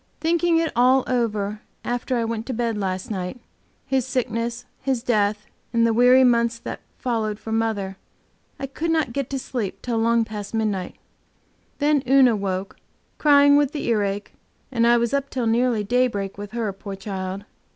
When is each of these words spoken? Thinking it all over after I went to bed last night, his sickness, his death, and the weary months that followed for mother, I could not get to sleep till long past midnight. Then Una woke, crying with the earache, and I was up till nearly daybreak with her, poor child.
Thinking 0.19 0.57
it 0.57 0.71
all 0.75 1.03
over 1.05 1.61
after 1.85 2.17
I 2.17 2.25
went 2.25 2.47
to 2.47 2.53
bed 2.55 2.75
last 2.75 3.11
night, 3.11 3.39
his 3.85 4.03
sickness, 4.03 4.65
his 4.81 5.03
death, 5.03 5.45
and 5.71 5.85
the 5.85 5.93
weary 5.93 6.23
months 6.23 6.57
that 6.57 6.81
followed 6.97 7.37
for 7.37 7.51
mother, 7.51 7.97
I 8.59 8.65
could 8.65 8.89
not 8.89 9.13
get 9.13 9.29
to 9.29 9.37
sleep 9.37 9.79
till 9.83 9.99
long 9.99 10.25
past 10.25 10.55
midnight. 10.55 10.95
Then 11.77 12.01
Una 12.09 12.35
woke, 12.35 12.77
crying 13.19 13.57
with 13.57 13.73
the 13.73 13.85
earache, 13.89 14.33
and 14.71 14.87
I 14.87 14.97
was 14.97 15.13
up 15.13 15.29
till 15.29 15.45
nearly 15.45 15.83
daybreak 15.83 16.35
with 16.35 16.53
her, 16.53 16.73
poor 16.73 16.95
child. 16.95 17.45